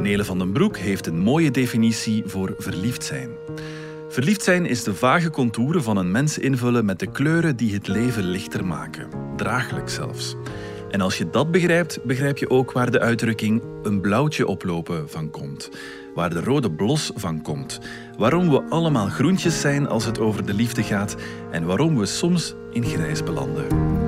[0.00, 3.30] Nele van den Broek heeft een mooie definitie voor verliefd zijn.
[4.08, 7.88] Verliefd zijn is de vage contouren van een mens invullen met de kleuren die het
[7.88, 10.36] leven lichter maken, draaglijk zelfs.
[10.90, 15.30] En als je dat begrijpt, begrijp je ook waar de uitdrukking een blauwtje oplopen van
[15.30, 15.70] komt,
[16.14, 17.80] waar de rode blos van komt,
[18.18, 21.16] waarom we allemaal groentjes zijn als het over de liefde gaat
[21.50, 23.99] en waarom we soms in grijs belanden.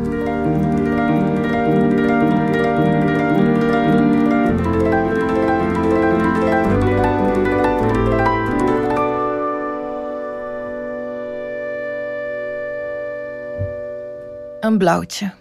[14.63, 15.35] Een blauwtje.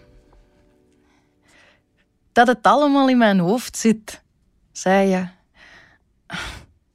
[2.32, 4.22] Dat het allemaal in mijn hoofd zit,
[4.72, 5.28] zei je.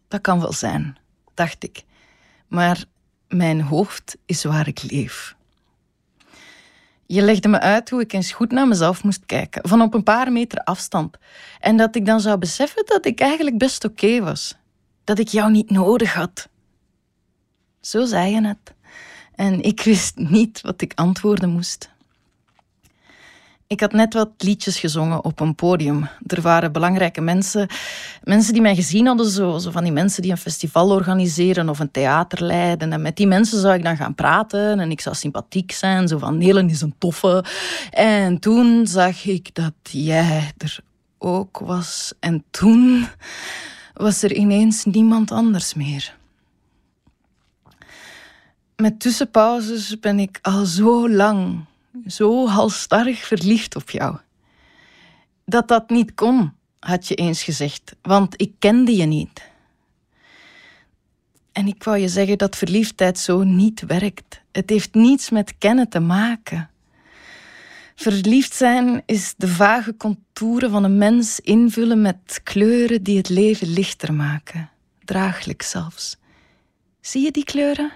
[0.09, 0.97] Dat kan wel zijn,
[1.35, 1.83] dacht ik.
[2.49, 2.85] Maar
[3.29, 5.37] mijn hoofd is waar ik leef.
[7.07, 10.03] Je legde me uit hoe ik eens goed naar mezelf moest kijken, van op een
[10.03, 11.17] paar meter afstand.
[11.61, 14.57] En dat ik dan zou beseffen dat ik eigenlijk best oké was.
[15.05, 16.49] Dat ik jou niet nodig had.
[17.81, 18.75] Zo zei je het.
[19.35, 21.95] En ik wist niet wat ik antwoorden moest.
[23.69, 26.09] Ik had net wat liedjes gezongen op een podium.
[26.27, 27.69] Er waren belangrijke mensen,
[28.23, 31.91] mensen die mij gezien hadden, zo, van die mensen die een festival organiseren of een
[31.91, 32.93] theater leiden.
[32.93, 36.19] En met die mensen zou ik dan gaan praten en ik zou sympathiek zijn, zo
[36.19, 37.45] van Nelen is een toffe.
[37.91, 40.79] En toen zag ik dat jij er
[41.19, 42.13] ook was.
[42.21, 43.07] En toen
[43.95, 46.17] was er ineens niemand anders meer.
[48.77, 51.65] Met tussenpauzes ben ik al zo lang
[52.07, 54.17] zo halstarrig verliefd op jou.
[55.45, 59.43] Dat dat niet kon, had je eens gezegd, want ik kende je niet.
[61.53, 64.41] En ik wou je zeggen dat verliefdheid zo niet werkt.
[64.53, 66.71] Het heeft niets met kennen te maken.
[67.95, 73.69] Verliefd zijn is de vage contouren van een mens invullen met kleuren die het leven
[73.69, 74.71] lichter maken,
[75.05, 76.17] draaglijk zelfs.
[77.01, 77.93] Zie je die kleuren?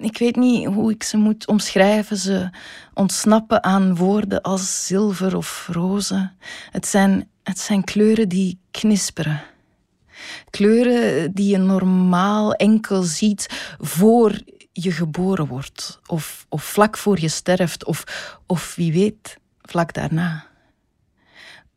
[0.00, 2.16] Ik weet niet hoe ik ze moet omschrijven.
[2.16, 2.50] Ze
[2.94, 6.30] ontsnappen aan woorden als zilver of roze.
[6.70, 9.42] Het zijn, het zijn kleuren die knisperen.
[10.50, 14.40] Kleuren die je normaal enkel ziet voor
[14.72, 16.00] je geboren wordt.
[16.06, 17.84] Of, of vlak voor je sterft.
[17.84, 18.04] Of,
[18.46, 20.48] of wie weet, vlak daarna.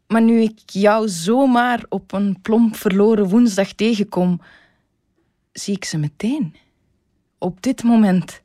[0.07, 4.41] Maar nu ik jou zomaar op een plomp verloren woensdag tegenkom,
[5.52, 6.56] zie ik ze meteen
[7.44, 8.42] op dit moment.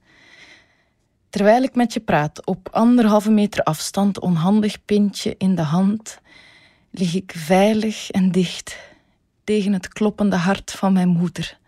[1.31, 6.21] Terwijl ik met je praat, op anderhalve meter afstand, onhandig pintje in de hand,
[6.91, 8.79] lig ik veilig en dicht
[9.45, 11.59] tegen het kloppende hart van mijn moeder.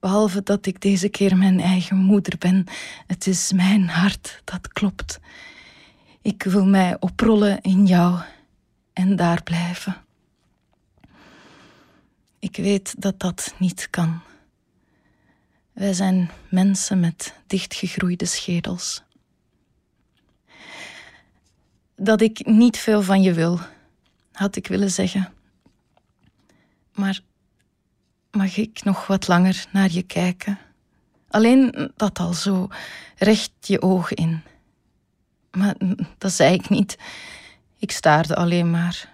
[0.00, 2.64] Behalve dat ik deze keer mijn eigen moeder ben,
[3.06, 5.20] het is mijn hart dat klopt.
[6.22, 8.18] Ik wil mij oprollen in jou
[8.92, 9.96] en daar blijven.
[12.38, 14.20] Ik weet dat dat niet kan.
[15.80, 19.02] Wij zijn mensen met dichtgegroeide schedels.
[21.96, 23.60] Dat ik niet veel van je wil,
[24.32, 25.32] had ik willen zeggen.
[26.92, 27.20] Maar
[28.30, 30.58] mag ik nog wat langer naar je kijken?
[31.28, 32.68] Alleen dat al zo,
[33.16, 34.42] recht je ogen in.
[35.50, 35.74] Maar
[36.18, 36.98] dat zei ik niet.
[37.78, 39.12] Ik staarde alleen maar.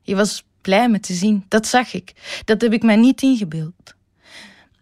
[0.00, 2.40] Je was blij me te zien, dat zag ik.
[2.44, 3.94] Dat heb ik mij niet ingebeeld.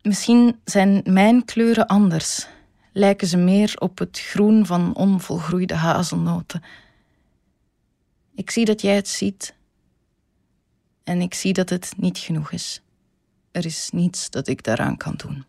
[0.02, 2.46] Misschien zijn mijn kleuren anders.
[2.92, 6.62] Lijken ze meer op het groen van onvolgroeide hazelnoten.
[8.34, 9.54] Ik zie dat jij het ziet.
[11.04, 12.82] En ik zie dat het niet genoeg is.
[13.50, 15.44] Er is niets dat ik daaraan kan doen.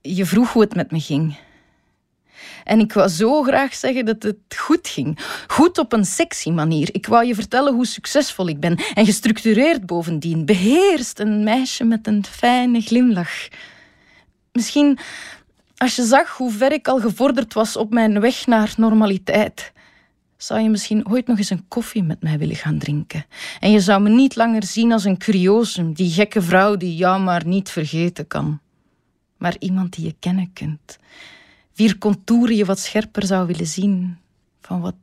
[0.00, 1.38] Je vroeg hoe het met me ging.
[2.64, 5.18] En ik wou zo graag zeggen dat het goed ging.
[5.46, 6.88] Goed op een sexy manier.
[6.92, 8.78] Ik wou je vertellen hoe succesvol ik ben.
[8.94, 10.44] En gestructureerd bovendien.
[10.44, 13.48] Beheerst een meisje met een fijne glimlach.
[14.52, 14.98] Misschien
[15.76, 19.72] als je zag hoe ver ik al gevorderd was op mijn weg naar normaliteit
[20.42, 23.26] zou je misschien ooit nog eens een koffie met mij willen gaan drinken.
[23.60, 27.20] En je zou me niet langer zien als een curiosum, die gekke vrouw die jou
[27.20, 28.60] maar niet vergeten kan.
[29.36, 30.98] Maar iemand die je kennen kunt
[31.72, 34.18] vier contouren je wat scherper zou willen zien.
[34.60, 34.94] Van wat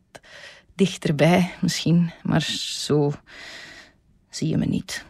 [0.75, 3.13] dichterbij misschien, maar zo
[4.29, 5.05] zie je me niet.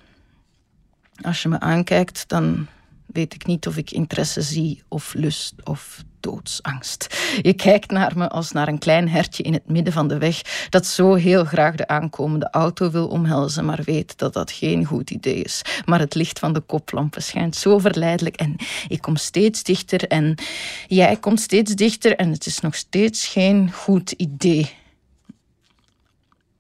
[1.22, 2.68] Als je me aankijkt, dan
[3.18, 7.18] weet ik niet of ik interesse zie of lust of doodsangst.
[7.42, 10.68] Je kijkt naar me als naar een klein hertje in het midden van de weg
[10.70, 15.10] dat zo heel graag de aankomende auto wil omhelzen, maar weet dat dat geen goed
[15.10, 15.62] idee is.
[15.86, 18.56] Maar het licht van de koplampen schijnt zo verleidelijk en
[18.88, 20.36] ik kom steeds dichter en
[20.88, 24.74] jij komt steeds dichter en het is nog steeds geen goed idee.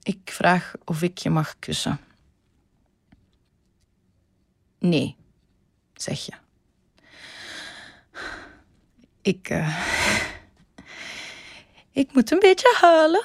[0.03, 1.99] Ik vraag of ik je mag kussen.
[4.79, 5.15] Nee,
[5.93, 6.46] zeg je.
[9.27, 9.49] Ik.
[9.49, 9.87] Uh,
[11.91, 13.23] ik moet een beetje huilen.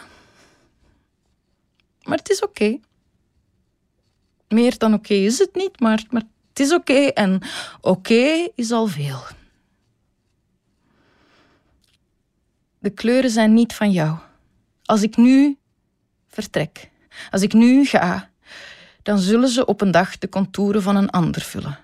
[2.02, 2.78] Maar het is oké.
[4.48, 7.42] Meer dan oké is het niet, maar, maar het is oké en
[7.80, 9.20] oké is al veel.
[12.78, 14.18] De kleuren zijn niet van jou.
[14.84, 15.58] Als ik nu
[16.28, 16.90] vertrek,
[17.30, 18.30] als ik nu ga,
[19.02, 21.78] dan zullen ze op een dag de contouren van een ander vullen.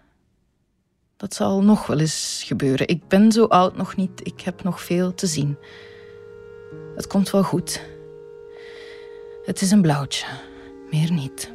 [1.18, 2.88] Dat zal nog wel eens gebeuren.
[2.88, 5.56] Ik ben zo oud nog niet, ik heb nog veel te zien.
[6.96, 7.82] Het komt wel goed.
[9.44, 10.26] Het is een blauwtje,
[10.90, 11.52] meer niet.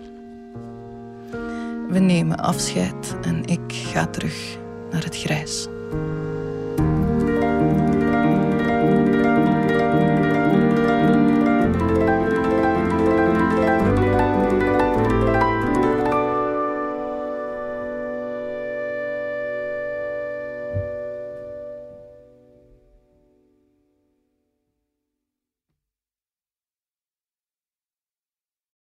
[1.90, 4.58] We nemen afscheid en ik ga terug
[4.92, 5.68] naar het grijs.